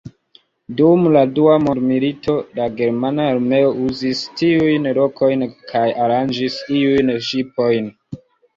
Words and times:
Dum 0.77 1.03
la 1.15 1.21
dua 1.39 1.57
mondmilito, 1.65 2.37
la 2.61 2.65
germana 2.79 3.27
armeo 3.35 3.69
uzis 3.89 4.25
tiujn 4.41 4.89
lokojn 5.01 5.47
kaj 5.75 5.87
aranĝis 6.09 6.59
iujn 6.83 7.17
ŝipojn. 7.33 7.97